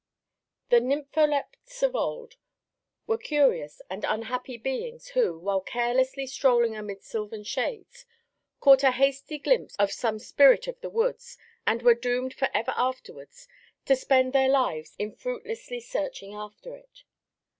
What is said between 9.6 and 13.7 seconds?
of some spirit of the woods, and were doomed ever afterwards